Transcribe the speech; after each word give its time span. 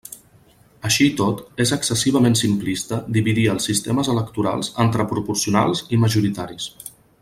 Així 0.87 1.05
i 1.09 1.11
tot, 1.19 1.43
és 1.65 1.73
excessivament 1.77 2.39
simplista 2.41 3.01
dividir 3.19 3.45
els 3.53 3.69
sistemes 3.71 4.13
electorals 4.17 4.75
entre 4.87 5.09
proporcionals 5.15 5.87
i 5.99 6.05
majoritaris. 6.07 6.73